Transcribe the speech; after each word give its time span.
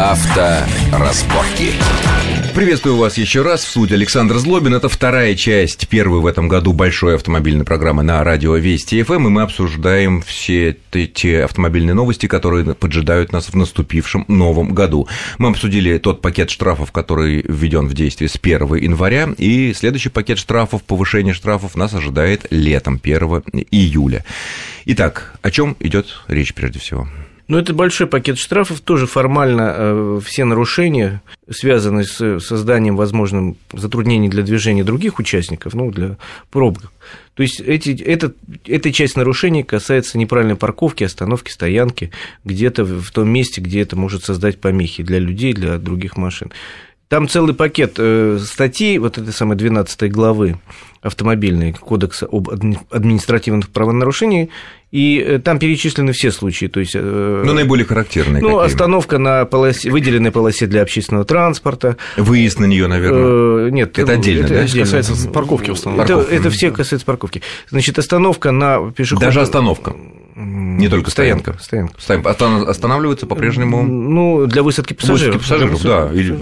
Авторазборки. 0.00 1.72
Приветствую 2.54 2.96
вас 2.96 3.18
еще 3.18 3.42
раз. 3.42 3.62
В 3.62 3.68
студии 3.68 3.92
Александр 3.92 4.38
Злобин. 4.38 4.72
Это 4.72 4.88
вторая 4.88 5.34
часть 5.34 5.88
первой 5.88 6.20
в 6.20 6.26
этом 6.26 6.48
году 6.48 6.72
большой 6.72 7.16
автомобильной 7.16 7.66
программы 7.66 8.02
на 8.02 8.24
радио 8.24 8.56
Вести 8.56 9.02
ФМ. 9.02 9.26
И 9.26 9.30
мы 9.30 9.42
обсуждаем 9.42 10.22
все 10.22 10.74
те 10.90 11.44
автомобильные 11.44 11.92
новости, 11.92 12.24
которые 12.24 12.64
поджидают 12.74 13.32
нас 13.32 13.50
в 13.50 13.54
наступившем 13.54 14.24
новом 14.26 14.72
году. 14.72 15.06
Мы 15.36 15.50
обсудили 15.50 15.98
тот 15.98 16.22
пакет 16.22 16.48
штрафов, 16.48 16.92
который 16.92 17.44
введен 17.46 17.86
в 17.86 17.92
действие 17.92 18.30
с 18.30 18.36
1 18.42 18.76
января. 18.76 19.28
И 19.36 19.74
следующий 19.74 20.08
пакет 20.08 20.38
штрафов, 20.38 20.82
повышение 20.82 21.34
штрафов 21.34 21.76
нас 21.76 21.92
ожидает 21.92 22.46
летом 22.48 22.98
1 23.02 23.20
июля. 23.70 24.24
Итак, 24.86 25.34
о 25.42 25.50
чем 25.50 25.76
идет 25.78 26.22
речь 26.26 26.54
прежде 26.54 26.78
всего? 26.78 27.06
Ну, 27.50 27.58
это 27.58 27.74
большой 27.74 28.06
пакет 28.06 28.38
штрафов, 28.38 28.80
тоже 28.80 29.08
формально 29.08 29.74
э, 29.76 30.20
все 30.24 30.44
нарушения, 30.44 31.20
связанные 31.50 32.04
с 32.04 32.38
созданием 32.38 32.94
возможным 32.94 33.56
затруднений 33.72 34.28
для 34.28 34.44
движения 34.44 34.84
других 34.84 35.18
участников, 35.18 35.74
ну, 35.74 35.90
для 35.90 36.16
пробок. 36.52 36.92
То 37.34 37.42
есть 37.42 37.58
эти, 37.58 37.90
это, 38.02 38.32
эта 38.66 38.92
часть 38.92 39.16
нарушений 39.16 39.64
касается 39.64 40.16
неправильной 40.16 40.54
парковки, 40.54 41.02
остановки, 41.02 41.50
стоянки 41.50 42.12
где-то 42.44 42.84
в 42.84 43.10
том 43.10 43.28
месте, 43.28 43.60
где 43.60 43.80
это 43.80 43.96
может 43.96 44.22
создать 44.22 44.60
помехи 44.60 45.02
для 45.02 45.18
людей, 45.18 45.52
для 45.52 45.78
других 45.78 46.16
машин. 46.16 46.52
Там 47.10 47.26
целый 47.26 47.56
пакет 47.56 47.94
э, 47.98 48.38
статей, 48.40 48.96
вот 48.98 49.18
этой 49.18 49.32
самой 49.32 49.56
12 49.56 50.12
главы 50.12 50.60
автомобильной 51.02 51.72
кодекса 51.72 52.28
об 52.30 52.48
административных 52.48 53.70
правонарушениях, 53.70 54.50
и 54.92 55.18
э, 55.18 55.38
там 55.40 55.58
перечислены 55.58 56.12
все 56.12 56.30
случаи. 56.30 56.66
То 56.66 56.78
есть, 56.78 56.92
э, 56.94 57.42
ну, 57.44 57.52
наиболее 57.52 57.84
характерные. 57.84 58.40
Ну, 58.40 58.58
какие? 58.58 58.64
остановка 58.64 59.18
на 59.18 59.44
полосе, 59.44 59.90
выделенной 59.90 60.30
полосе 60.30 60.68
для 60.68 60.82
общественного 60.82 61.24
транспорта. 61.24 61.96
Выезд 62.16 62.60
на 62.60 62.66
нее, 62.66 62.86
наверное. 62.86 63.72
Нет, 63.72 63.98
это 63.98 64.12
отдельно, 64.12 64.44
это 64.44 64.54
да? 64.54 64.60
Отдельно. 64.60 64.84
касается 64.84 65.28
парковки 65.30 65.70
в 65.70 65.74
основном. 65.74 66.04
Это, 66.04 66.14
это 66.14 66.48
все 66.50 66.70
касается 66.70 67.04
парковки. 67.04 67.42
Значит, 67.70 67.98
остановка 67.98 68.52
на 68.52 68.92
пешеходном... 68.92 69.28
Даже 69.28 69.40
остановка. 69.40 69.96
Не 70.40 70.88
только 70.88 71.10
стоянка. 71.10 71.56
Стоянка. 71.60 72.00
стоянка. 72.00 72.30
Останавливается 72.30 73.26
по-прежнему. 73.26 73.82
Ну, 73.82 74.46
для 74.46 74.62
высадки 74.62 74.94
пассажиров. 74.94 75.36
Высадки 75.36 75.74
пассажиров, 75.74 75.82
да. 75.82 76.10
Или... 76.12 76.36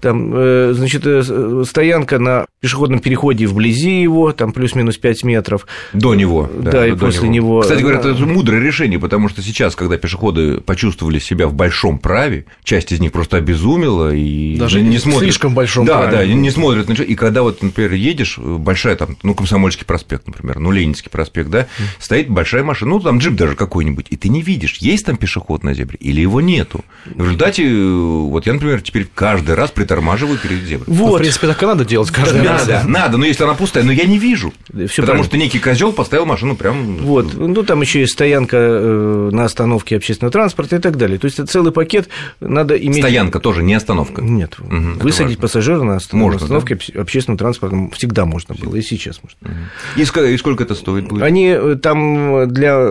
Там, 0.00 0.32
э, 0.34 0.72
значит, 0.74 1.02
э, 1.06 1.64
стоянка 1.66 2.18
на 2.18 2.46
пешеходном 2.60 3.00
переходе 3.00 3.46
вблизи 3.46 4.02
его, 4.02 4.32
там 4.32 4.52
плюс-минус 4.52 4.98
5 4.98 5.24
метров. 5.24 5.66
До 5.94 6.14
него. 6.14 6.50
Да, 6.54 6.70
да 6.70 6.86
и 6.86 6.92
после 6.92 7.28
него. 7.28 7.36
него. 7.36 7.60
Кстати 7.62 7.80
говоря, 7.80 7.98
это 7.98 8.14
мудрое 8.26 8.62
решение, 8.62 8.98
потому 8.98 9.28
что 9.28 9.42
сейчас, 9.42 9.74
когда 9.74 9.96
пешеходы 9.96 10.60
почувствовали 10.60 11.18
себя 11.18 11.48
в 11.48 11.54
большом 11.54 11.98
праве, 11.98 12.44
часть 12.62 12.92
из 12.92 13.00
них 13.00 13.12
просто 13.12 13.38
обезумела 13.38 14.14
и 14.14 14.56
даже 14.56 14.80
не 14.80 14.98
смотрит. 14.98 15.22
слишком 15.22 15.54
большом 15.54 15.86
да, 15.86 16.02
праве. 16.02 16.16
Да, 16.18 16.26
не 16.26 16.50
смотрят. 16.50 16.90
И 16.90 17.14
когда 17.14 17.42
вот, 17.42 17.62
например, 17.62 17.94
едешь, 17.94 18.38
большая 18.38 18.96
там, 18.96 19.16
ну, 19.22 19.34
Комсомольский 19.34 19.86
проспект, 19.86 20.26
например, 20.26 20.58
ну, 20.58 20.70
Ленинский 20.70 21.10
проспект, 21.10 21.50
да, 21.50 21.66
стоит 21.98 22.28
большая 22.28 22.64
машина, 22.64 22.95
ну, 22.98 23.04
там 23.04 23.18
джип 23.18 23.34
даже 23.34 23.54
какой-нибудь, 23.54 24.06
и 24.10 24.16
ты 24.16 24.28
не 24.28 24.42
видишь, 24.42 24.78
есть 24.78 25.06
там 25.06 25.16
пешеход 25.16 25.62
на 25.62 25.74
зебре 25.74 25.96
или 26.00 26.20
его 26.20 26.40
нету. 26.40 26.84
В 27.04 27.22
результате, 27.22 27.68
вот 27.68 28.46
я, 28.46 28.54
например, 28.54 28.80
теперь 28.80 29.06
каждый 29.14 29.54
раз 29.54 29.70
притормаживаю 29.70 30.38
перед 30.38 30.62
зеброй. 30.64 30.94
Вот. 30.94 31.06
Ну, 31.10 31.14
в 31.16 31.18
принципе, 31.18 31.46
так 31.46 31.62
и 31.62 31.66
надо 31.66 31.84
делать 31.84 32.10
каждый 32.10 32.42
да, 32.42 32.52
раз. 32.52 32.66
Надо, 32.66 32.88
надо, 32.88 33.16
но 33.18 33.26
если 33.26 33.44
она 33.44 33.54
пустая, 33.54 33.84
но 33.84 33.92
я 33.92 34.04
не 34.04 34.18
вижу. 34.18 34.52
Всё 34.68 34.86
потому 34.86 35.04
правильно. 35.04 35.24
что 35.24 35.36
некий 35.36 35.58
козел 35.58 35.92
поставил 35.92 36.26
машину 36.26 36.56
прям. 36.56 36.96
Вот, 36.98 37.34
ну 37.34 37.62
там 37.62 37.80
еще 37.82 38.00
есть 38.00 38.12
стоянка 38.12 38.56
э, 38.56 39.30
на 39.32 39.44
остановке 39.44 39.96
общественного 39.96 40.32
транспорта 40.32 40.76
и 40.76 40.78
так 40.78 40.96
далее. 40.96 41.18
То 41.18 41.26
есть 41.26 41.38
это 41.38 41.50
целый 41.50 41.72
пакет 41.72 42.08
надо 42.40 42.76
иметь. 42.76 42.98
Стоянка 42.98 43.40
тоже 43.40 43.62
не 43.62 43.74
остановка. 43.74 44.22
Нет, 44.22 44.58
угу, 44.58 45.00
высадить 45.00 45.38
пассажира 45.38 45.82
на 45.82 45.98
можно, 46.12 46.36
остановке 46.36 46.78
да? 46.94 47.00
общественного 47.00 47.38
транспорта 47.38 47.90
всегда 47.94 48.26
можно 48.26 48.54
было, 48.54 48.76
и 48.76 48.82
сейчас 48.82 49.20
можно. 49.22 49.58
Угу. 49.96 50.22
И 50.22 50.36
сколько 50.36 50.62
это 50.62 50.74
стоит 50.74 51.08
будет? 51.08 51.22
Они 51.22 51.48
э, 51.48 51.76
там 51.80 52.48
для 52.48 52.85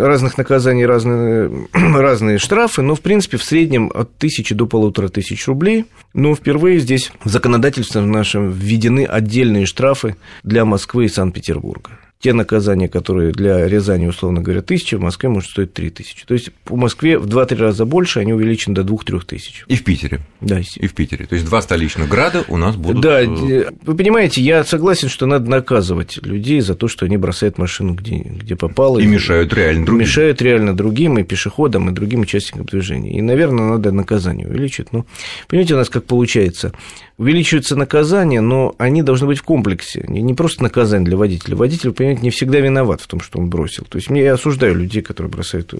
разных 0.00 0.38
наказаний 0.38 0.86
разные, 0.86 1.68
разные 1.72 2.38
штрафы, 2.38 2.82
но 2.82 2.94
в 2.94 3.00
принципе 3.00 3.36
в 3.36 3.44
среднем 3.44 3.90
от 3.94 4.16
тысячи 4.16 4.54
до 4.54 4.66
полутора 4.66 5.08
тысяч 5.08 5.46
рублей. 5.46 5.86
Но 6.14 6.34
впервые 6.34 6.80
здесь 6.80 7.12
в 7.24 7.28
законодательстве 7.28 8.00
нашем 8.00 8.50
введены 8.50 9.04
отдельные 9.04 9.66
штрафы 9.66 10.16
для 10.42 10.64
Москвы 10.64 11.06
и 11.06 11.08
Санкт-Петербурга 11.08 11.90
те 12.20 12.32
наказания, 12.32 12.88
которые 12.88 13.32
для 13.32 13.68
Рязани, 13.68 14.06
условно 14.06 14.40
говоря, 14.40 14.60
тысяча, 14.60 14.98
в 14.98 15.00
Москве 15.00 15.28
может 15.28 15.50
стоить 15.50 15.72
три 15.72 15.90
тысячи. 15.90 16.26
То 16.26 16.34
есть 16.34 16.52
по 16.64 16.76
Москве 16.76 17.16
в 17.16 17.26
2-3 17.26 17.56
раза 17.56 17.84
больше, 17.84 18.18
они 18.18 18.32
увеличены 18.32 18.74
до 18.74 18.82
2-3 18.82 19.24
тысяч. 19.24 19.64
И 19.68 19.76
в 19.76 19.84
Питере. 19.84 20.20
Да. 20.40 20.60
И 20.60 20.86
в 20.88 20.94
Питере. 20.94 21.26
То 21.26 21.34
есть 21.34 21.46
два 21.46 21.62
столичных 21.62 22.08
града 22.08 22.44
у 22.48 22.56
нас 22.56 22.74
будут... 22.74 23.02
Да, 23.02 23.22
э, 23.22 23.70
вы 23.82 23.94
понимаете, 23.94 24.42
я 24.42 24.64
согласен, 24.64 25.08
что 25.08 25.26
надо 25.26 25.48
наказывать 25.48 26.18
людей 26.24 26.60
за 26.60 26.74
то, 26.74 26.88
что 26.88 27.04
они 27.06 27.16
бросают 27.16 27.56
машину 27.56 27.94
где, 27.94 28.16
где 28.16 28.56
попало. 28.56 28.98
И, 28.98 29.04
и 29.04 29.06
мешают 29.06 29.54
реально 29.54 29.86
другим. 29.86 30.00
Мешают 30.00 30.42
реально 30.42 30.76
другим, 30.76 31.18
и 31.18 31.22
пешеходам, 31.22 31.88
и 31.88 31.92
другим 31.92 32.20
участникам 32.20 32.66
движения. 32.66 33.16
И, 33.16 33.20
наверное, 33.22 33.68
надо 33.68 33.92
наказание 33.92 34.48
увеличить. 34.48 34.92
Но, 34.92 35.06
понимаете, 35.46 35.74
у 35.74 35.76
нас 35.76 35.88
как 35.88 36.04
получается? 36.04 36.72
Увеличиваются 37.18 37.74
наказания, 37.74 38.40
но 38.40 38.76
они 38.78 39.02
должны 39.02 39.26
быть 39.26 39.38
в 39.38 39.42
комплексе. 39.42 40.04
Не 40.08 40.34
просто 40.34 40.62
наказание 40.62 41.04
для 41.04 41.16
водителя. 41.16 41.56
Водитель, 41.56 41.90
понимаете, 41.90 42.22
не 42.22 42.30
всегда 42.30 42.60
виноват 42.60 43.00
в 43.00 43.08
том, 43.08 43.20
что 43.20 43.40
он 43.40 43.50
бросил. 43.50 43.84
То 43.88 43.98
есть 43.98 44.08
я 44.08 44.34
осуждаю 44.34 44.76
людей, 44.76 45.02
которые 45.02 45.30
бросают 45.30 45.74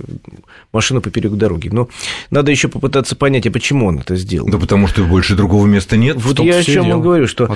машину 0.73 1.01
поперек 1.01 1.33
дороги. 1.35 1.69
Но 1.69 1.89
надо 2.31 2.51
еще 2.51 2.67
попытаться 2.67 3.15
понять, 3.15 3.47
а 3.47 3.53
почему 3.53 3.87
он 3.87 4.01
это 4.01 4.17
сделал. 4.17 4.49
Да 4.49 4.59
потому 4.59 4.89
что 4.89 5.05
больше 5.05 5.37
другого 5.37 5.67
места 5.67 5.97
нет. 5.97 6.17
Вот 6.21 6.41
я 6.41 6.59
о 6.59 6.63
чем 6.65 6.87
и 6.89 7.01
говорю, 7.01 7.29
что 7.29 7.49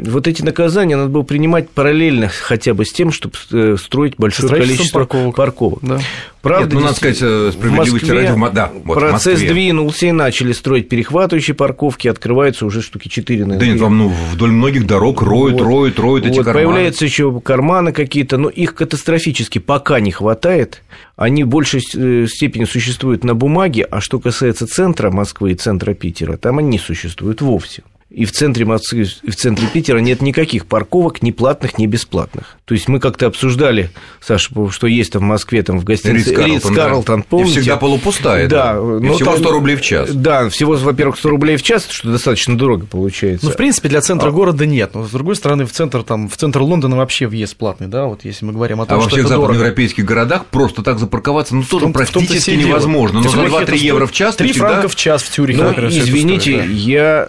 вот 0.00 0.26
эти 0.26 0.42
наказания 0.42 0.96
надо 0.96 1.10
было 1.10 1.22
принимать 1.22 1.70
параллельно 1.70 2.28
хотя 2.28 2.74
бы 2.74 2.84
с 2.84 2.92
тем, 2.92 3.12
чтобы 3.12 3.34
э, 3.52 3.76
строить 3.80 4.14
большое 4.18 4.48
количество 4.48 4.98
парковок. 4.98 5.36
парковок. 5.36 5.78
Да. 5.82 6.00
Правда, 6.40 6.66
Нет, 6.66 6.74
ну, 6.74 6.80
надо 6.80 6.94
сказать, 6.94 7.18
э, 7.20 7.50
справедливости 7.52 8.10
ради, 8.10 8.54
да, 8.54 8.72
вот, 8.84 8.94
процесс 8.94 9.40
двинулся 9.40 10.06
и 10.06 10.12
начали 10.12 10.52
строить 10.52 10.88
перехватывающие 10.88 11.54
парковки, 11.54 12.06
открываются 12.06 12.64
уже 12.64 12.80
штуки 12.80 13.08
4, 13.08 13.27
наверное. 13.36 13.58
Да 13.58 13.66
нет, 13.66 13.80
вам 13.80 13.98
ну, 13.98 14.12
вдоль 14.32 14.50
многих 14.50 14.86
дорог 14.86 15.22
роют, 15.22 15.54
вот. 15.54 15.62
роют, 15.62 15.98
роют 15.98 16.24
вот, 16.24 16.32
эти 16.32 16.42
карманы. 16.42 16.66
Появляются 16.66 17.04
еще 17.04 17.40
карманы 17.40 17.92
какие-то, 17.92 18.36
но 18.38 18.48
их 18.48 18.74
катастрофически 18.74 19.58
пока 19.58 20.00
не 20.00 20.10
хватает. 20.10 20.82
Они 21.16 21.44
в 21.44 21.48
большей 21.48 21.80
э, 21.94 22.26
степени 22.28 22.64
существуют 22.64 23.24
на 23.24 23.34
бумаге, 23.34 23.86
а 23.90 24.00
что 24.00 24.18
касается 24.18 24.66
центра 24.66 25.10
Москвы 25.10 25.52
и 25.52 25.54
центра 25.54 25.94
Питера, 25.94 26.36
там 26.36 26.58
они 26.58 26.68
не 26.68 26.78
существуют 26.78 27.40
вовсе 27.40 27.82
и 28.10 28.24
в 28.24 28.32
центре 28.32 28.64
Москвы, 28.64 29.06
и 29.22 29.30
в 29.30 29.36
центре 29.36 29.66
Питера 29.66 29.98
нет 29.98 30.22
никаких 30.22 30.64
парковок, 30.64 31.20
ни 31.22 31.30
платных, 31.30 31.76
ни 31.76 31.86
бесплатных. 31.86 32.56
То 32.64 32.74
есть 32.74 32.88
мы 32.88 33.00
как-то 33.00 33.26
обсуждали, 33.26 33.90
Саша, 34.20 34.50
что 34.70 34.86
есть 34.86 35.12
там 35.12 35.22
в 35.22 35.24
Москве, 35.26 35.62
там 35.62 35.78
в 35.78 35.84
гостинице 35.84 36.34
Ридс 36.34 36.66
Карлтон, 36.66 37.20
да. 37.20 37.26
помните? 37.28 37.58
И 37.58 37.60
всегда 37.60 37.76
полупустая. 37.76 38.48
Да. 38.48 38.74
да. 38.74 39.06
И 39.06 39.10
всего 39.12 39.32
там, 39.32 39.38
100 39.40 39.50
рублей 39.50 39.76
в 39.76 39.82
час. 39.82 40.10
Да, 40.10 40.48
всего, 40.48 40.74
во-первых, 40.74 41.18
100 41.18 41.28
рублей 41.28 41.56
в 41.56 41.62
час, 41.62 41.86
что 41.90 42.10
достаточно 42.10 42.56
дорого 42.56 42.86
получается. 42.86 43.44
Ну, 43.44 43.52
в 43.52 43.56
принципе, 43.56 43.90
для 43.90 44.00
центра 44.00 44.28
а... 44.28 44.32
города 44.32 44.64
нет. 44.64 44.94
Но, 44.94 45.06
с 45.06 45.10
другой 45.10 45.36
стороны, 45.36 45.66
в 45.66 45.72
центр, 45.72 46.02
там, 46.02 46.30
в 46.30 46.36
центр 46.38 46.60
Лондона 46.60 46.96
вообще 46.96 47.26
въезд 47.26 47.56
платный, 47.56 47.88
да, 47.88 48.06
вот 48.06 48.24
если 48.24 48.46
мы 48.46 48.54
говорим 48.54 48.80
о 48.80 48.86
том, 48.86 48.98
а 48.98 49.00
что 49.02 49.10
во 49.10 49.16
всех 49.16 49.28
западноевропейских 49.28 50.04
городах 50.06 50.46
просто 50.46 50.82
так 50.82 50.98
запарковаться, 50.98 51.54
ну, 51.54 51.62
тоже 51.62 51.84
том, 51.84 51.92
практически 51.92 52.52
невозможно. 52.52 53.20
Но 53.20 53.28
за 53.28 53.38
2-3 53.44 53.76
евро 53.76 54.06
в 54.06 54.12
час 54.12 54.36
3 54.36 54.52
франка 54.54 54.88
в 54.88 54.96
час 54.96 55.22
в 55.22 55.30
Тюрихе. 55.30 55.62
Ну, 55.62 55.88
извините, 55.88 56.64
я 56.70 57.28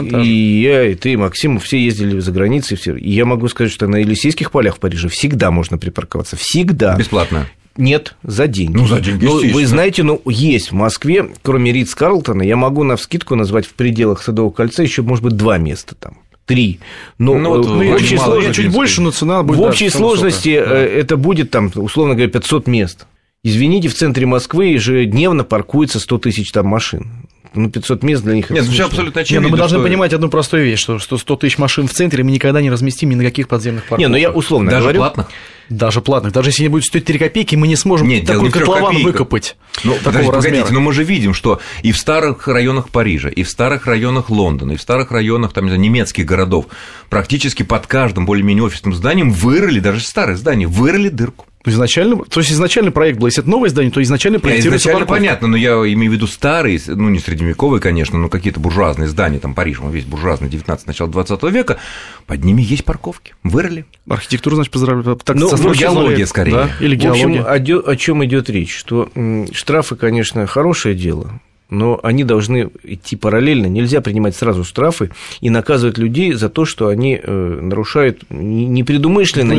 и 0.00 0.62
я 0.62 0.84
и 0.84 0.94
ты, 0.94 1.16
Максим, 1.16 1.58
все 1.58 1.78
ездили 1.78 2.18
за 2.18 2.32
границей. 2.32 2.76
Все. 2.76 2.96
И 2.96 3.10
я 3.10 3.24
могу 3.24 3.48
сказать, 3.48 3.72
что 3.72 3.86
на 3.86 3.96
Елисейских 3.96 4.50
полях 4.50 4.76
в 4.76 4.78
Париже 4.80 5.08
всегда 5.08 5.50
можно 5.50 5.78
припарковаться. 5.78 6.36
Всегда. 6.38 6.96
Бесплатно. 6.96 7.46
Нет, 7.76 8.14
за 8.22 8.48
деньги. 8.48 8.76
Ну, 8.76 8.86
за 8.86 9.00
деньги, 9.00 9.24
ну, 9.24 9.40
Вы 9.52 9.66
знаете, 9.66 10.02
ну, 10.02 10.20
есть 10.26 10.72
в 10.72 10.74
Москве, 10.74 11.30
кроме 11.42 11.72
Ридс 11.72 11.94
Карлтона, 11.94 12.42
я 12.42 12.56
могу 12.56 12.84
на 12.84 12.96
вскидку 12.96 13.34
назвать 13.34 13.66
в 13.66 13.72
пределах 13.72 14.22
Садового 14.22 14.50
кольца 14.50 14.82
еще, 14.82 15.02
может 15.02 15.24
быть, 15.24 15.36
два 15.36 15.56
места 15.58 15.94
там 15.94 16.18
три. 16.44 16.80
Но 17.18 17.38
ну, 17.38 17.50
вот, 17.50 17.66
в 17.66 17.78
общей 17.78 18.16
мало, 18.16 18.32
сложности, 18.32 18.62
чуть 18.62 18.72
больше, 18.72 19.00
но 19.00 19.10
цена 19.10 19.42
будет. 19.42 19.58
В 19.58 19.62
общей 19.62 19.88
да, 19.88 19.96
сложности 19.96 20.58
да. 20.58 20.76
это 20.76 21.16
будет 21.16 21.50
там, 21.50 21.70
условно 21.74 22.14
говоря, 22.14 22.30
500 22.30 22.66
мест. 22.66 23.06
Извините, 23.44 23.88
в 23.88 23.94
центре 23.94 24.26
Москвы 24.26 24.66
ежедневно 24.66 25.44
паркуется 25.44 25.98
100 25.98 26.18
тысяч 26.18 26.52
там 26.52 26.66
машин 26.66 27.26
ну, 27.54 27.70
500 27.70 28.02
мест 28.02 28.22
для 28.22 28.34
них 28.34 28.50
Нет, 28.50 28.64
ну, 28.66 28.72
все 28.72 28.86
абсолютно 28.86 29.20
очевидно. 29.20 29.44
Нет, 29.44 29.50
но 29.50 29.52
мы 29.52 29.58
должны 29.58 29.78
что... 29.78 29.86
понимать 29.86 30.12
одну 30.12 30.28
простую 30.28 30.64
вещь, 30.64 30.80
что, 30.80 30.98
что 30.98 31.18
100 31.18 31.36
тысяч 31.36 31.58
машин 31.58 31.86
в 31.86 31.92
центре 31.92 32.24
мы 32.24 32.30
никогда 32.30 32.60
не 32.60 32.70
разместим 32.70 33.10
ни 33.10 33.14
на 33.14 33.24
каких 33.24 33.48
подземных 33.48 33.84
парковках. 33.84 33.98
Не, 33.98 34.08
ну 34.08 34.16
я 34.16 34.30
условно 34.30 34.70
Даже 34.70 34.84
говорю. 34.84 34.98
платных? 35.00 35.28
Даже 35.68 36.00
платных. 36.00 36.32
Даже 36.32 36.50
если 36.50 36.62
они 36.62 36.68
будут 36.68 36.84
стоить 36.86 37.04
3 37.04 37.18
копейки, 37.18 37.56
мы 37.56 37.68
не 37.68 37.76
сможем 37.76 38.08
Нет, 38.08 38.26
такой 38.26 38.50
котлован 38.50 39.02
выкопать. 39.02 39.56
Ну, 39.84 39.96
подождите, 40.02 40.32
погодите, 40.32 40.72
но 40.72 40.80
мы 40.80 40.92
же 40.92 41.04
видим, 41.04 41.34
что 41.34 41.60
и 41.82 41.92
в 41.92 41.98
старых 41.98 42.46
районах 42.48 42.88
Парижа, 42.90 43.28
и 43.28 43.42
в 43.42 43.48
старых 43.48 43.86
районах 43.86 44.30
Лондона, 44.30 44.72
и 44.72 44.76
в 44.76 44.82
старых 44.82 45.10
районах 45.10 45.52
там, 45.52 45.64
не 45.64 45.70
знаю, 45.70 45.80
немецких 45.80 46.26
городов 46.26 46.66
практически 47.08 47.62
под 47.62 47.86
каждым 47.86 48.26
более-менее 48.26 48.64
офисным 48.64 48.94
зданием 48.94 49.30
вырыли, 49.32 49.80
даже 49.80 50.00
старые 50.00 50.36
здания, 50.36 50.66
вырыли 50.66 51.08
дырку. 51.08 51.46
То 51.62 51.68
есть 51.70 51.76
изначально, 51.76 52.16
то 52.24 52.40
есть 52.40 52.50
изначально 52.52 52.90
проект 52.90 53.20
был, 53.20 53.26
если 53.28 53.40
это 53.42 53.48
новое 53.50 53.68
здание, 53.70 53.92
то 53.92 54.02
изначально 54.02 54.40
проектируется 54.40 54.88
Изначально 54.88 55.06
парковка. 55.06 55.20
понятно, 55.20 55.46
но 55.48 55.56
я 55.56 55.70
имею 55.92 56.10
в 56.10 56.14
виду 56.14 56.26
старые, 56.26 56.80
ну 56.88 57.08
не 57.08 57.20
средневековые, 57.20 57.80
конечно, 57.80 58.18
но 58.18 58.28
какие-то 58.28 58.58
буржуазные 58.58 59.08
здания, 59.08 59.38
там 59.38 59.54
Париж, 59.54 59.80
он 59.80 59.90
весь 59.92 60.04
буржуазный, 60.04 60.48
19 60.48 60.86
начало 60.88 61.08
20 61.10 61.40
века, 61.52 61.78
под 62.26 62.42
ними 62.44 62.62
есть 62.62 62.84
парковки, 62.84 63.34
вырыли. 63.44 63.84
Архитектуру, 64.08 64.56
значит, 64.56 64.72
поздравляю. 64.72 65.16
Так 65.24 65.36
Ну, 65.36 65.48
со- 65.48 65.62
ну, 65.62 65.72
геология 65.72 66.26
скорее. 66.26 66.50
Да, 66.52 66.70
или 66.80 66.96
В 66.96 67.04
общем, 67.06 67.32
геология. 67.34 67.78
о, 67.78 67.90
о 67.92 67.96
чем 67.96 68.24
идет 68.24 68.50
речь? 68.50 68.74
Что 68.76 69.08
штрафы, 69.52 69.94
конечно, 69.94 70.46
хорошее 70.48 70.96
дело, 70.96 71.40
но 71.70 72.00
они 72.02 72.24
должны 72.24 72.70
идти 72.82 73.14
параллельно. 73.14 73.66
Нельзя 73.66 74.00
принимать 74.00 74.34
сразу 74.34 74.64
штрафы 74.64 75.10
и 75.40 75.48
наказывать 75.48 75.96
людей 75.96 76.32
за 76.32 76.48
то, 76.48 76.64
что 76.64 76.88
они 76.88 77.20
э, 77.22 77.58
нарушают 77.62 78.24
не- 78.30 78.66
непредумышленно, 78.66 79.52
не- 79.52 79.58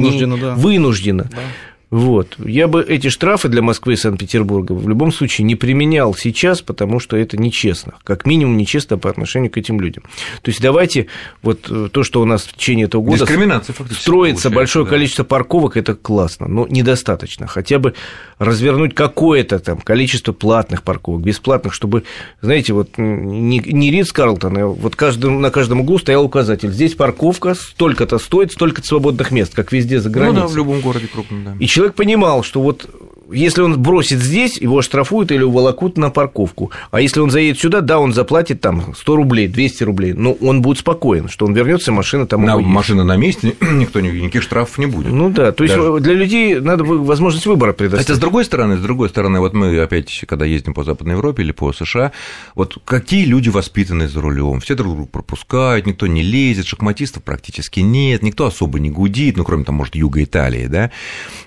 Вынужденно, 0.55 1.23
да. 1.31 1.39
Вот. 1.93 2.37
Я 2.43 2.67
бы 2.67 2.81
эти 2.81 3.09
штрафы 3.09 3.49
для 3.49 3.61
Москвы 3.61 3.93
и 3.93 3.95
Санкт-Петербурга 3.95 4.71
в 4.71 4.89
любом 4.89 5.11
случае 5.11 5.45
не 5.45 5.53
применял 5.53 6.15
сейчас, 6.15 6.63
потому 6.63 6.99
что 6.99 7.15
это 7.15 7.37
нечестно. 7.37 7.93
Как 8.03 8.25
минимум 8.25 8.57
нечестно 8.57 8.97
по 8.97 9.11
отношению 9.11 9.51
к 9.51 9.57
этим 9.59 9.79
людям. 9.79 10.01
То 10.41 10.49
есть 10.49 10.59
давайте 10.59 11.05
вот 11.43 11.67
э, 11.69 11.89
то, 11.91 12.01
что 12.01 12.23
у 12.23 12.25
нас 12.25 12.45
в 12.45 12.53
течение 12.53 12.85
этого 12.85 13.03
года 13.03 13.27
строится 13.91 14.49
большое 14.49 14.85
да. 14.85 14.89
количество 14.89 15.23
парковок, 15.23 15.77
это 15.77 15.93
классно, 15.93 16.47
но 16.47 16.65
недостаточно. 16.67 17.45
Хотя 17.45 17.77
бы 17.77 17.93
развернуть 18.39 18.95
какое-то 18.95 19.59
там 19.59 19.77
количество 19.77 20.33
платных 20.33 20.81
парковок, 20.81 21.21
бесплатных, 21.21 21.75
чтобы, 21.75 22.05
знаете, 22.41 22.73
вот 22.73 22.97
не, 22.97 23.59
не 23.59 23.91
Ридс 23.91 24.11
Карлтон, 24.11 24.57
а 24.57 24.65
вот 24.65 24.95
каждым, 24.95 25.41
на 25.41 25.51
каждом 25.51 25.81
углу 25.81 25.99
стоял 25.99 26.25
указатель. 26.25 26.71
Здесь 26.71 26.95
парковка 26.95 27.53
столько-то 27.53 28.17
стоит, 28.17 28.51
столько-то 28.51 28.87
свободных 28.87 29.29
мест, 29.29 29.53
как 29.53 29.71
везде 29.71 29.99
за 29.99 30.09
Ну 30.09 30.13
границей. 30.13 30.41
да, 30.41 30.47
в 30.47 30.57
любом 30.57 30.81
городе 30.81 31.05
крупном, 31.05 31.43
да. 31.43 31.55
И 31.59 31.67
человек 31.67 31.82
понимал, 31.91 32.43
что 32.43 32.61
вот 32.61 32.89
если 33.31 33.61
он 33.61 33.81
бросит 33.81 34.19
здесь, 34.19 34.57
его 34.57 34.79
оштрафуют 34.79 35.31
или 35.31 35.43
уволокут 35.43 35.97
на 35.97 36.09
парковку. 36.09 36.71
А 36.91 37.01
если 37.01 37.19
он 37.19 37.31
заедет 37.31 37.59
сюда, 37.59 37.81
да, 37.81 37.99
он 37.99 38.13
заплатит 38.13 38.61
там 38.61 38.93
100 38.95 39.15
рублей, 39.15 39.47
200 39.47 39.83
рублей, 39.83 40.13
но 40.13 40.33
он 40.33 40.61
будет 40.61 40.79
спокоен, 40.79 41.29
что 41.29 41.45
он 41.45 41.53
вернется, 41.53 41.91
машина 41.91 42.27
там 42.27 42.43
На, 42.45 42.57
машина 42.59 43.03
на 43.03 43.15
месте, 43.15 43.55
никто 43.61 43.99
ни- 43.99 44.09
никаких 44.09 44.43
штрафов 44.43 44.77
не 44.77 44.85
будет. 44.85 45.11
Ну 45.11 45.29
да, 45.29 45.51
то 45.51 45.63
есть 45.63 45.75
Даже- 45.75 45.99
для 45.99 46.13
людей 46.13 46.59
надо 46.59 46.83
возможность 46.83 47.45
выбора 47.45 47.73
предоставить. 47.73 48.07
Хотя, 48.07 48.15
с 48.15 48.19
другой 48.19 48.45
стороны, 48.45 48.77
с 48.77 48.81
другой 48.81 49.09
стороны, 49.09 49.39
вот 49.39 49.53
мы 49.53 49.79
опять, 49.79 50.23
когда 50.27 50.45
ездим 50.45 50.73
по 50.73 50.83
Западной 50.83 51.15
Европе 51.15 51.43
или 51.43 51.51
по 51.51 51.71
США, 51.71 52.11
вот 52.55 52.77
какие 52.85 53.25
люди 53.25 53.49
воспитаны 53.49 54.07
за 54.07 54.21
рулем, 54.21 54.59
все 54.59 54.75
друг 54.75 54.93
друга 54.93 55.09
пропускают, 55.09 55.85
никто 55.85 56.07
не 56.07 56.21
лезет, 56.23 56.65
шахматистов 56.65 57.23
практически 57.23 57.79
нет, 57.79 58.21
никто 58.23 58.45
особо 58.45 58.79
не 58.79 58.89
гудит, 58.89 59.37
ну, 59.37 59.43
кроме 59.43 59.63
там, 59.63 59.75
может, 59.75 59.95
юга 59.95 60.23
Италии, 60.23 60.67
да, 60.67 60.91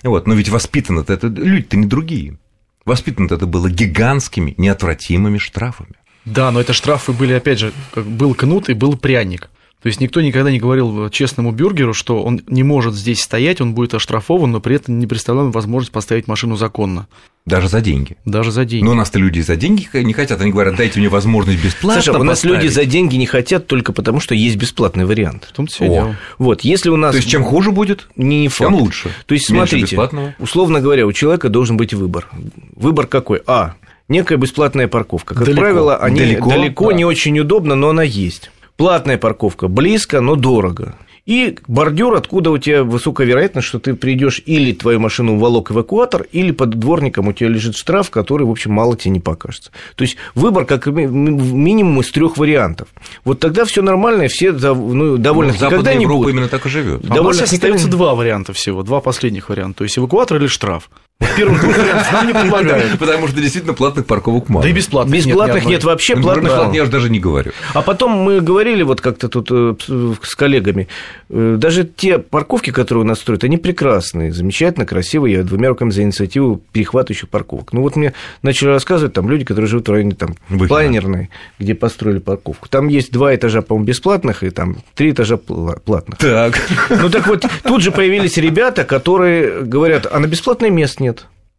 вот, 0.03 0.27
но 0.27 0.35
ведь 0.35 0.49
воспитаны-то 0.49 1.13
это 1.13 1.29
люди-то 1.67 1.77
не 1.77 1.87
другие. 1.87 2.39
Воспитано 2.85 3.27
это 3.27 3.47
было 3.47 3.69
гигантскими, 3.69 4.55
неотвратимыми 4.57 5.39
штрафами. 5.39 5.95
Да, 6.25 6.51
но 6.51 6.61
это 6.61 6.73
штрафы 6.73 7.13
были, 7.13 7.33
опять 7.33 7.59
же, 7.59 7.73
был 7.95 8.35
кнут 8.35 8.69
и 8.69 8.75
был 8.75 8.97
пряник. 8.97 9.51
То 9.87 9.89
есть 9.89 10.01
никто 10.01 10.21
никогда 10.21 10.51
не 10.51 10.59
говорил 10.59 11.09
честному 11.11 11.53
бюргеру, 11.53 11.95
что 11.95 12.21
он 12.25 12.41
не 12.49 12.65
может 12.65 12.93
здесь 12.93 13.23
стоять, 13.23 13.61
он 13.61 13.73
будет 13.73 13.95
оштрафован, 13.95 14.51
но 14.51 14.59
при 14.59 14.75
этом 14.75 14.99
не 14.99 15.07
представляем 15.07 15.53
возможность 15.53 15.93
поставить 15.93 16.27
машину 16.27 16.57
законно, 16.57 17.07
Даже 17.45 17.69
за 17.69 17.81
деньги. 17.81 18.17
даже 18.25 18.51
за 18.51 18.65
деньги. 18.65 18.85
Но 18.85 18.91
у 18.91 18.95
нас-то 18.95 19.21
люди 19.21 19.39
за 19.39 19.55
деньги 19.55 19.87
не 19.95 20.13
хотят, 20.13 20.41
они 20.41 20.51
говорят, 20.51 20.75
дайте 20.75 20.99
мне 20.99 21.09
возможность 21.09 21.63
бесплатно 21.63 22.03
Саша, 22.03 22.19
у 22.19 22.25
нас 22.25 22.39
поставить». 22.39 22.65
люди 22.65 22.73
за 22.73 22.85
деньги 22.85 23.15
не 23.15 23.27
хотят 23.27 23.69
только 23.69 23.93
потому, 23.93 24.19
что 24.19 24.35
есть 24.35 24.57
бесплатный 24.57 25.05
вариант. 25.05 25.55
В 25.57 25.63
и 25.63 25.85
О. 25.85 25.89
дело. 25.89 26.17
Вот, 26.39 26.63
если 26.63 26.89
у 26.91 26.97
нас... 26.97 27.13
То 27.13 27.19
есть, 27.19 27.31
чем 27.31 27.45
хуже 27.45 27.71
будет, 27.71 28.09
не, 28.17 28.41
не 28.41 28.49
факт. 28.49 28.69
тем 28.69 28.75
лучше. 28.75 29.11
То 29.27 29.35
есть, 29.35 29.47
смотрите, 29.47 29.97
условно 30.41 30.81
говоря, 30.81 31.07
у 31.07 31.13
человека 31.13 31.49
должен 31.49 31.77
быть 31.77 31.95
выбор. 31.95 32.27
Выбор 32.75 33.07
какой? 33.07 33.41
А. 33.47 33.75
Некая 34.09 34.37
бесплатная 34.37 34.87
парковка. 34.89 35.35
Как 35.35 35.45
Далеко. 35.45 35.61
правило, 35.61 35.97
они 35.97 36.19
Далеко, 36.21 36.51
далеко, 36.51 36.91
да. 36.91 36.97
не 36.97 37.05
очень 37.05 37.39
удобно, 37.39 37.77
но 37.77 37.91
она 37.91 38.03
есть. 38.05 38.51
Платная 38.77 39.19
парковка 39.19 39.69
близко, 39.69 40.21
но 40.21 40.37
дорого. 40.37 40.97
И 41.27 41.59
бордюр, 41.67 42.15
откуда 42.15 42.51
у 42.53 42.59
тебя 42.59 42.85
высокая 42.85 43.27
вероятность, 43.27 43.67
что 43.67 43.81
ты 43.81 43.95
придешь 43.95 44.41
или 44.47 44.73
твою 44.73 45.01
машину 45.01 45.35
уволок 45.35 45.73
эвакуатор, 45.73 46.25
или 46.31 46.53
под 46.53 46.71
дворником 46.71 47.27
у 47.27 47.33
тебя 47.33 47.49
лежит 47.49 47.77
штраф, 47.77 48.11
который, 48.11 48.47
в 48.47 48.51
общем, 48.51 48.71
мало 48.71 48.97
тебе 48.97 49.11
не 49.11 49.21
покажется. 49.21 49.73
То 49.97 50.03
есть 50.03 50.17
выбор 50.37 50.65
как 50.67 50.87
ми- 50.87 51.07
минимум 51.07 52.01
из 52.01 52.13
трех 52.13 52.37
вариантов. 52.37 52.87
Вот 53.25 53.41
тогда 53.41 53.65
все 53.65 53.83
нормально, 53.83 54.23
и 54.23 54.29
все 54.29 54.53
ну, 54.53 55.17
довольны. 55.17 55.53
Ну, 55.59 55.67
Никогда 55.67 55.95
не 55.95 56.05
Европа 56.05 56.25
будет. 56.25 56.35
именно 56.35 56.49
так 56.49 56.65
и 56.65 56.69
живет. 56.69 57.01
А 57.03 57.07
у 57.07 57.09
нас 57.09 57.17
довольно 57.17 57.41
сейчас 57.41 57.53
никогда 57.53 57.75
остается 57.75 57.97
два 57.97 58.15
варианта 58.15 58.53
всего, 58.53 58.85
два 58.85 59.01
последних 59.01 59.49
варианта. 59.49 59.79
То 59.79 59.85
есть 59.85 59.99
эвакуатор 59.99 60.37
или 60.37 60.47
штраф. 60.47 60.89
Вот 61.19 61.35
первых 61.35 61.61
двух 61.63 61.79
вариантов 61.79 62.13
нам 62.13 62.27
не 62.27 62.33
предлагают. 62.43 62.99
Потому 62.99 63.27
что 63.29 63.41
действительно 63.41 63.73
платных 63.73 64.05
парковок 64.05 64.51
мало. 64.51 64.63
Да 64.65 64.69
и 64.69 64.73
бесплатных 64.73 65.17
Бесплатных 65.25 65.65
нет 65.65 65.83
вообще, 65.83 66.15
Ну, 66.15 66.23
платных 66.23 66.53
мало. 66.53 66.73
я 66.75 66.85
же 66.85 66.91
даже 66.91 67.09
не 67.09 67.19
говорю. 67.19 67.53
А 67.73 67.81
потом 67.81 68.11
мы 68.13 68.41
говорили 68.43 68.83
вот 68.83 69.01
как-то 69.01 69.29
тут 69.31 69.49
э, 69.51 69.75
с 70.23 70.35
коллегами, 70.35 70.89
э, 71.31 71.57
даже 71.59 71.85
те 71.85 72.19
парковки, 72.19 72.71
которые 72.71 73.05
у 73.05 73.07
нас 73.07 73.21
строят, 73.21 73.45
они 73.45 73.57
прекрасные, 73.57 74.31
замечательно, 74.31 74.85
красивые, 74.85 75.37
я 75.37 75.43
двумя 75.43 75.71
руками 75.71 75.89
за 75.91 76.03
инициативу 76.03 76.61
перехватывающих 76.73 77.31
парковок. 77.31 77.73
Ну 77.73 77.81
вот 77.81 77.97
мне 77.97 78.13
начали 78.43 78.69
рассказывать 78.69 79.15
там 79.15 79.31
люди, 79.31 79.45
которые 79.47 79.69
живут 79.71 79.89
в 79.89 79.93
районе 79.93 80.15
там 80.15 80.35
Выхина. 80.51 80.69
планерной, 80.69 81.31
где 81.59 81.75
построили 81.75 82.19
парковку. 82.19 82.69
Там 82.69 82.89
есть 82.89 83.11
два 83.11 83.35
этажа, 83.35 83.63
по-моему, 83.63 83.87
бесплатных, 83.87 84.43
и 84.43 84.51
там 84.51 84.77
три 84.95 85.13
этажа 85.13 85.37
пла- 85.37 85.81
платных. 85.81 86.19
Так. 86.19 86.61
Ну 86.91 87.09
так 87.09 87.27
вот, 87.27 87.47
тут 87.63 87.81
же 87.83 87.91
появились 87.91 88.37
ребята, 88.37 88.85
которые 88.85 89.63
говорят, 89.63 90.07
а 90.11 90.19
на 90.19 90.27
бесплатное 90.27 90.69
мест 90.69 91.01
нет. 91.01 91.06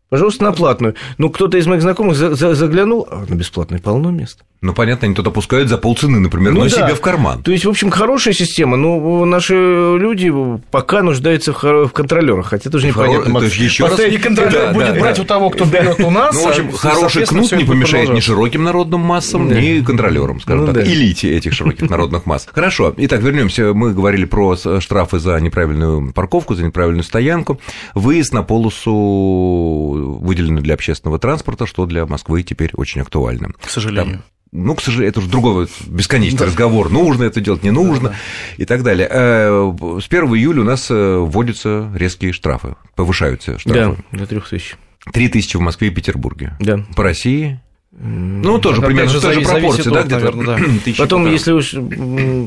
Пожалуйста, 0.09 0.43
на 0.45 0.51
платную. 0.53 0.95
Ну, 1.17 1.29
кто-то 1.29 1.57
из 1.57 1.67
моих 1.67 1.81
знакомых 1.81 2.15
за- 2.15 2.33
за- 2.33 2.55
заглянул, 2.55 3.05
а 3.11 3.25
на 3.27 3.35
бесплатной 3.35 3.79
полно 3.79 4.09
мест. 4.09 4.39
Ну, 4.61 4.73
понятно, 4.73 5.05
они 5.05 5.13
тут 5.13 5.27
опускают 5.27 5.69
за 5.69 5.77
полцены, 5.77 6.19
например, 6.19 6.51
Ну 6.53 6.61
но 6.63 6.69
да. 6.69 6.69
себе 6.71 6.95
в 6.95 7.01
карман. 7.01 7.43
То 7.43 7.51
есть, 7.51 7.65
в 7.65 7.69
общем, 7.69 7.91
хорошая 7.91 8.33
система, 8.33 8.75
но 8.75 9.23
наши 9.25 9.53
люди 9.53 10.33
пока 10.71 11.03
нуждаются 11.03 11.53
в, 11.53 11.57
хоро- 11.63 11.85
в 11.87 11.91
контролерах, 11.93 12.47
хотя 12.47 12.69
тоже 12.71 12.87
Хоро- 12.87 12.89
непонятно. 13.03 13.25
то 13.25 13.29
Макс. 13.31 13.45
есть 13.45 13.57
еще 13.57 13.83
раз- 13.83 13.91
Последний 13.91 14.17
контролер 14.17 14.51
Да, 14.53 14.71
будет 14.73 14.93
да, 14.95 14.99
брать 14.99 15.17
да. 15.17 15.21
у 15.21 15.25
того, 15.25 15.49
кто 15.51 15.65
берет 15.65 15.99
у 15.99 16.09
нас. 16.09 16.33
Ну, 16.35 16.43
в 16.45 16.47
общем, 16.47 16.69
а, 16.73 16.77
хороший 16.77 17.25
кнут 17.25 17.51
не 17.51 17.65
помешает 17.65 18.09
ни 18.09 18.19
широким 18.19 18.63
народным 18.63 19.01
массам, 19.01 19.47
Да. 19.49 19.59
ни 19.61 19.81
контролерам, 19.81 20.39
скажем 20.39 20.61
Ну 20.61 20.73
так, 20.73 20.75
да. 20.75 20.83
элите 20.91 21.35
этих 21.35 21.53
широких 21.53 21.87
народных 21.89 22.25
масс. 22.25 22.47
Хорошо. 22.51 22.93
Итак, 22.97 23.21
вернемся. 23.21 23.73
Мы 23.73 23.93
говорили 23.93 24.25
про 24.25 24.55
штрафы 24.55 25.19
за 25.19 25.39
неправильную 25.39 26.13
парковку, 26.13 26.55
за 26.55 26.63
неправильную 26.63 27.03
стоянку. 27.03 27.59
Выезд 27.93 28.33
на 28.33 28.41
полосу, 28.41 29.96
выделенную 29.97 30.63
для 30.63 30.73
общественного 30.75 31.19
транспорта, 31.19 31.65
что 31.65 31.85
для 31.85 32.05
Москвы 32.05 32.43
теперь 32.43 32.71
очень 32.73 33.01
актуально. 33.01 33.49
К 33.61 33.69
сожалению. 33.69 34.13
Там, 34.15 34.23
ну, 34.53 34.75
к 34.75 34.81
сожалению, 34.81 35.09
это 35.11 35.19
уже 35.19 35.29
другой 35.29 35.67
бесконечный 35.87 36.45
разговор. 36.45 36.89
Нужно 36.89 37.23
это 37.25 37.41
делать, 37.41 37.63
не 37.63 37.71
нужно 37.71 38.15
и 38.57 38.65
так 38.65 38.81
далее. 38.83 39.07
Э, 39.11 39.73
С 40.01 40.07
1 40.07 40.23
июля 40.35 40.61
у 40.61 40.63
нас 40.63 40.87
э, 40.89 41.17
вводятся 41.17 41.91
резкие 41.93 42.31
штрафы, 42.31 42.75
повышаются 42.95 43.53
Да, 43.53 43.59
штрафы. 43.59 44.03
до 44.13 44.25
трех 44.25 44.47
тысяч. 44.49 44.75
3 45.13 45.29
тысячи 45.29 45.57
в 45.57 45.61
Москве 45.61 45.89
и 45.89 45.91
Петербурге. 45.91 46.55
Да. 46.59 46.83
По 46.95 47.03
России? 47.03 47.61
Ну, 47.99 48.59
тоже 48.59 48.77
опять 48.81 48.89
примерно 48.89 49.09
же, 49.11 49.21
та 49.21 49.33
же 49.33 49.43
зависит 49.43 49.85
да, 49.85 50.03
где-то 50.03 50.15
наверное, 50.15 50.45
да. 50.45 50.57
Потом, 50.97 51.23
полтора. 51.23 51.31
если 51.31 51.51
уж 51.51 51.75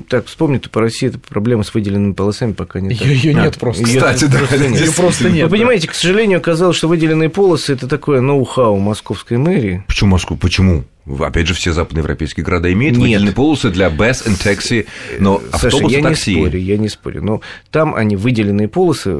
так 0.08 0.26
вспомнить, 0.26 0.62
то 0.62 0.70
по 0.70 0.80
России 0.80 1.08
эта 1.08 1.18
проблема 1.18 1.64
с 1.64 1.74
выделенными 1.74 2.12
полосами 2.12 2.52
пока 2.52 2.80
не 2.80 2.94
так. 2.94 3.06
Ее 3.06 3.36
А, 3.36 3.44
нет 3.46 3.58
просто. 3.58 3.82
Кстати, 3.82 4.26
да, 4.26 4.38
просто 4.38 4.68
нет. 4.68 4.80
Её 4.80 4.92
просто 4.92 5.24
Вы 5.24 5.30
нет. 5.30 5.48
да. 5.50 5.56
понимаете, 5.56 5.88
к 5.88 5.94
сожалению, 5.94 6.38
оказалось, 6.38 6.76
что 6.76 6.86
выделенные 6.86 7.30
полосы– 7.30 7.72
это 7.74 7.88
такое 7.88 8.20
ноу-хау 8.20 8.78
московской 8.78 9.38
мэрии. 9.38 9.82
Почему 9.88 10.10
Москву? 10.10 10.36
Почему? 10.36 10.84
Опять 11.18 11.46
же, 11.46 11.54
все 11.54 11.72
западноевропейские 11.72 12.44
города 12.44 12.72
имеют 12.72 12.96
Нет. 12.96 13.02
выделенные 13.02 13.32
полосы 13.34 13.70
для 13.70 13.88
бus 13.88 14.26
and 14.26 14.38
taxi, 14.42 14.86
но 15.18 15.40
Саша, 15.52 15.66
автобусы, 15.68 15.96
я 15.96 16.02
такси. 16.02 16.34
не 16.34 16.40
спорю, 16.42 16.58
я 16.60 16.76
не 16.76 16.88
спорю. 16.88 17.22
Но 17.24 17.40
там 17.70 17.94
они, 17.94 18.16
выделенные 18.16 18.68
полосы, 18.68 19.18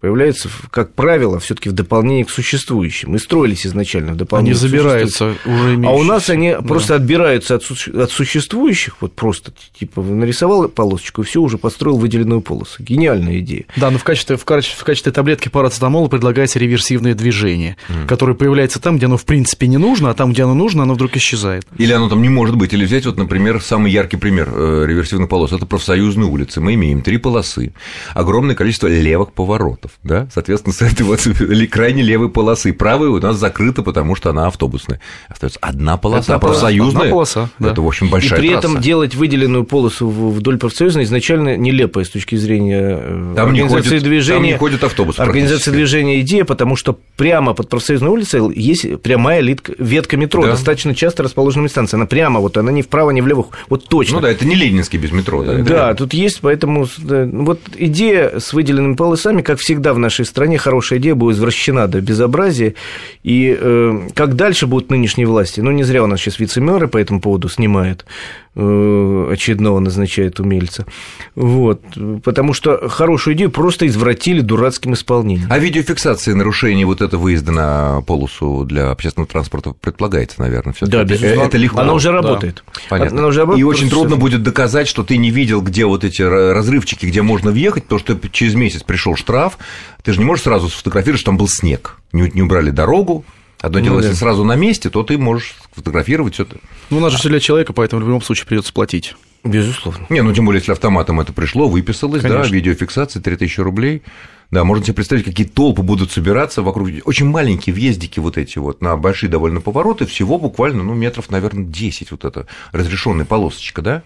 появляются, 0.00 0.48
как 0.70 0.94
правило, 0.94 1.38
все 1.38 1.54
таки 1.54 1.68
в 1.68 1.72
дополнение 1.72 2.24
к 2.24 2.30
существующим. 2.30 3.14
И 3.14 3.18
строились 3.18 3.66
изначально 3.66 4.08
в 4.08 4.10
Они 4.12 4.18
дополнение 4.18 4.54
к 4.54 4.58
забираются 4.58 5.34
уже 5.46 5.46
А 5.46 5.50
у 5.70 5.74
имеющиеся. 5.74 6.08
нас 6.08 6.30
они 6.30 6.50
Да. 6.52 6.62
просто 6.62 6.94
отбираются 6.96 7.54
от, 7.54 7.62
су- 7.62 8.00
от 8.00 8.10
существующих, 8.10 8.96
вот 9.00 9.14
просто, 9.14 9.52
типа, 9.78 10.02
нарисовал 10.02 10.68
полосочку, 10.68 11.22
и 11.22 11.24
все, 11.24 11.40
уже 11.40 11.56
построил 11.56 11.96
выделенную 11.98 12.40
полосу. 12.40 12.82
Гениальная 12.82 13.38
идея. 13.38 13.64
Да, 13.76 13.90
но 13.90 13.98
в 13.98 14.04
качестве, 14.04 14.36
в 14.36 14.44
качестве, 14.44 14.80
в 14.80 14.84
качестве 14.84 15.12
таблетки 15.12 15.48
парацетамола 15.48 16.08
предлагается 16.08 16.58
реверсивное 16.58 17.14
движение, 17.14 17.76
которое 18.08 18.34
появляется 18.34 18.80
там, 18.80 18.96
где 18.96 19.06
оно 19.06 19.16
в 19.16 19.24
принципе 19.24 19.66
не 19.68 19.78
нужно, 19.78 20.10
а 20.10 20.14
там, 20.14 20.32
где 20.32 20.42
оно 20.42 20.54
нужно, 20.54 20.82
оно 20.82 20.94
вдруг 20.94 21.11
вдруг 21.12 21.16
исчезает. 21.16 21.64
Или 21.78 21.92
оно 21.92 22.08
там 22.08 22.22
не 22.22 22.28
может 22.28 22.56
быть. 22.56 22.72
Или 22.72 22.84
взять, 22.84 23.06
вот, 23.06 23.16
например, 23.18 23.60
самый 23.60 23.90
яркий 23.92 24.16
пример 24.16 24.48
э, 24.52 24.84
реверсивных 24.86 25.28
полос. 25.28 25.52
Это 25.52 25.66
профсоюзные 25.66 26.26
улицы. 26.28 26.60
Мы 26.60 26.74
имеем 26.74 27.02
три 27.02 27.18
полосы, 27.18 27.74
огромное 28.14 28.54
количество 28.54 28.86
левых 28.88 29.32
поворотов. 29.32 29.92
Да? 30.02 30.28
Соответственно, 30.32 30.72
с 30.74 30.82
этой 30.82 31.02
вот 31.02 31.20
крайне 31.70 32.02
левой 32.02 32.28
полосы. 32.30 32.72
Правая 32.72 33.10
у 33.10 33.18
нас 33.20 33.36
закрыта, 33.36 33.82
потому 33.82 34.14
что 34.16 34.30
она 34.30 34.46
автобусная. 34.46 35.00
Остается 35.28 35.58
одна 35.60 35.96
полоса, 35.96 36.32
Это 36.34 36.38
профсоюзная. 36.40 37.02
Одна 37.02 37.10
полоса, 37.12 37.50
да. 37.58 37.70
Это, 37.70 37.82
в 37.82 37.86
общем, 37.86 38.08
большая 38.08 38.38
И 38.38 38.42
при 38.42 38.50
этом 38.50 38.72
трасса. 38.72 38.84
делать 38.84 39.14
выделенную 39.14 39.64
полосу 39.64 40.08
вдоль 40.08 40.58
профсоюзной 40.58 41.04
изначально 41.04 41.56
нелепая 41.56 42.04
с 42.04 42.08
точки 42.10 42.36
зрения 42.36 42.98
э, 43.00 43.32
Там 43.36 43.52
не 43.52 43.60
организации 43.60 43.88
ходит- 43.90 44.04
движения. 44.04 44.38
там 44.38 44.44
не 44.46 44.56
ходит 44.56 44.84
автобус 44.84 45.18
Организация 45.18 45.72
движения 45.72 46.20
идея, 46.20 46.44
потому 46.44 46.76
что 46.76 46.98
прямо 47.16 47.54
под 47.54 47.68
профсоюзной 47.68 48.10
улицей 48.10 48.40
есть 48.54 49.00
прямая 49.02 49.42
ветка 49.42 50.16
метро, 50.16 50.42
Да. 50.42 50.50
достаточно 50.52 50.94
часто 51.02 51.24
расположенная 51.24 51.68
станция. 51.68 51.98
Она 51.98 52.06
прямо, 52.06 52.38
вот 52.38 52.56
она 52.56 52.70
не 52.70 52.80
вправо, 52.80 53.10
не 53.10 53.22
влево, 53.22 53.48
вот 53.68 53.88
точно. 53.88 54.16
Ну 54.16 54.20
да, 54.20 54.30
это 54.30 54.46
не 54.46 54.54
Ленинский 54.54 55.00
без 55.00 55.10
метро. 55.10 55.42
Да, 55.42 55.58
Да, 55.58 55.94
тут 55.94 56.14
есть, 56.14 56.40
поэтому 56.40 56.86
да, 56.98 57.28
вот 57.32 57.58
идея 57.76 58.38
с 58.38 58.52
выделенными 58.52 58.94
полосами, 58.94 59.42
как 59.42 59.58
всегда 59.58 59.94
в 59.94 59.98
нашей 59.98 60.24
стране, 60.24 60.58
хорошая 60.58 61.00
идея 61.00 61.16
была 61.16 61.32
извращена 61.32 61.88
до 61.88 62.00
безобразия. 62.00 62.74
И 63.24 63.56
э, 63.58 64.08
как 64.14 64.36
дальше 64.36 64.68
будут 64.68 64.90
нынешние 64.90 65.26
власти? 65.26 65.58
Ну, 65.58 65.72
не 65.72 65.82
зря 65.82 66.04
у 66.04 66.06
нас 66.06 66.20
сейчас 66.20 66.38
вице-мэры 66.38 66.86
по 66.86 66.98
этому 66.98 67.20
поводу 67.20 67.48
снимают, 67.48 68.04
очередного 68.54 69.78
назначает 69.80 70.38
умельца. 70.40 70.84
Вот, 71.34 71.80
потому 72.22 72.52
что 72.52 72.88
хорошую 72.88 73.34
идею 73.34 73.50
просто 73.50 73.86
извратили 73.86 74.40
дурацким 74.40 74.92
исполнением. 74.92 75.46
А 75.50 75.58
видеофиксация 75.58 76.34
нарушений 76.34 76.84
вот 76.84 77.00
этого 77.00 77.22
выезда 77.22 77.52
на 77.52 78.02
полосу 78.02 78.64
для 78.64 78.90
общественного 78.90 79.28
транспорта 79.30 79.72
предполагается, 79.80 80.40
наверное, 80.40 80.74
все 80.74 80.86
Да, 80.86 81.02
безусловно. 81.04 81.42
Это 81.46 81.56
легко. 81.56 81.80
Она 81.80 81.94
уже 81.94 82.08
Да. 82.08 82.14
работает. 82.16 82.62
Понятно. 82.90 83.18
Она 83.20 83.28
уже 83.28 83.40
работает, 83.40 83.60
и 83.60 83.64
очень 83.64 83.88
трудно 83.88 84.10
всё- 84.16 84.20
будет 84.20 84.42
доказать, 84.42 84.86
что 84.86 85.02
ты 85.02 85.16
не 85.16 85.30
видел, 85.30 85.62
где 85.62 85.86
вот 85.86 86.04
эти 86.04 86.20
ра- 86.22 86.52
разрывчики, 86.52 87.06
где 87.06 87.22
можно 87.22 87.50
въехать, 87.52 87.84
потому 87.84 88.00
что 88.00 88.18
через 88.30 88.54
месяц 88.54 88.82
пришел 88.82 89.16
штраф, 89.16 89.56
ты 90.02 90.12
же 90.12 90.18
не 90.18 90.24
можешь 90.26 90.44
сразу 90.44 90.68
сфотографировать, 90.68 91.20
что 91.20 91.30
там 91.30 91.38
был 91.38 91.48
снег, 91.48 91.96
не, 92.12 92.30
не 92.34 92.42
убрали 92.42 92.70
дорогу. 92.70 93.24
Одно 93.62 93.78
Ну 93.78 93.84
дело, 93.84 94.00
да. 94.02 94.08
если 94.08 94.18
сразу 94.18 94.44
на 94.44 94.56
месте, 94.56 94.90
то 94.90 95.02
ты 95.04 95.16
можешь 95.16 95.54
сфотографировать 95.72 96.34
все 96.34 96.42
это. 96.42 96.56
Ну, 96.90 96.98
у 96.98 97.00
нас 97.00 97.12
же 97.12 97.18
все 97.18 97.28
для 97.30 97.40
человека, 97.40 97.72
поэтому 97.72 98.04
в 98.04 98.08
любом 98.08 98.20
случае 98.20 98.46
придется 98.46 98.72
платить. 98.72 99.14
Безусловно. 99.44 100.04
Не, 100.08 100.20
ну 100.22 100.32
тем 100.32 100.44
более, 100.46 100.60
если 100.60 100.72
автоматом 100.72 101.20
это 101.20 101.32
пришло, 101.32 101.68
выписалось, 101.68 102.22
да, 102.22 102.28
Конечно. 102.28 102.54
видеофиксация 102.54 103.22
3000 103.22 103.60
рублей. 103.60 104.02
Да, 104.50 104.64
можно 104.64 104.84
себе 104.84 104.94
представить, 104.94 105.24
какие 105.24 105.46
толпы 105.46 105.82
будут 105.82 106.12
собираться 106.12 106.60
вокруг. 106.62 106.90
Очень 107.04 107.26
маленькие 107.26 107.72
въездики 107.74 108.20
вот 108.20 108.36
эти 108.36 108.58
вот 108.58 108.82
на 108.82 108.96
большие 108.96 109.30
довольно 109.30 109.60
повороты, 109.60 110.04
всего 110.06 110.38
буквально, 110.38 110.82
ну, 110.82 110.92
метров, 110.94 111.30
наверное, 111.30 111.64
10 111.64 112.10
вот 112.10 112.24
это 112.24 112.46
разрешенная 112.72 113.24
полосочка, 113.24 113.80
да? 113.80 114.02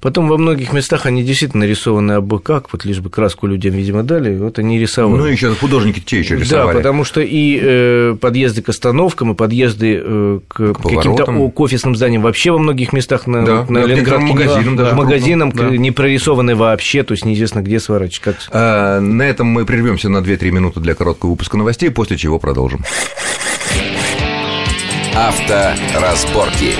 Потом 0.00 0.28
во 0.28 0.38
многих 0.38 0.72
местах 0.72 1.06
они 1.06 1.24
действительно 1.24 1.64
нарисованы 1.64 2.12
абы 2.12 2.38
как, 2.38 2.72
вот 2.72 2.84
лишь 2.84 3.00
бы 3.00 3.10
краску 3.10 3.46
людям, 3.46 3.74
видимо, 3.74 4.02
дали, 4.04 4.36
вот 4.36 4.58
они 4.58 4.78
рисовали. 4.78 5.20
Ну, 5.20 5.26
еще 5.26 5.54
художники 5.54 5.98
те 6.00 6.20
еще 6.20 6.36
рисовали. 6.36 6.68
Да, 6.68 6.78
потому 6.78 7.04
что 7.04 7.20
и 7.20 7.58
э, 7.60 8.16
подъезды 8.20 8.62
к 8.62 8.68
остановкам, 8.68 9.32
и 9.32 9.34
подъезды 9.34 10.00
э, 10.02 10.40
к, 10.46 10.72
К 10.74 10.82
каким-то 10.82 11.24
к 11.26 11.60
офисным 11.60 11.96
зданиям 11.96 12.22
вообще 12.22 12.52
во 12.52 12.58
многих 12.58 12.92
местах 12.92 13.26
на, 13.26 13.44
Да, 13.44 13.66
на 13.68 13.82
к 13.82 13.86
Ленинградке 13.86 14.26
магазинам 14.26 14.76
да, 14.76 14.84
даже 14.84 14.96
магазинам 14.96 15.52
да. 15.52 15.68
не 15.70 15.90
прорисованы 15.90 16.54
вообще, 16.54 17.02
то 17.02 17.12
есть 17.12 17.24
неизвестно, 17.24 17.60
где 17.60 17.80
сворачивать. 17.80 18.20
Как... 18.20 18.36
А, 18.52 19.00
на 19.00 19.22
этом 19.22 19.48
мы 19.48 19.64
прервемся 19.64 20.08
на 20.08 20.18
2-3 20.18 20.50
минуты 20.50 20.80
для 20.80 20.94
короткого 20.94 21.30
выпуска 21.30 21.56
новостей, 21.56 21.90
после 21.90 22.16
чего 22.16 22.38
продолжим. 22.38 22.84
Авторазборки. 25.16 26.74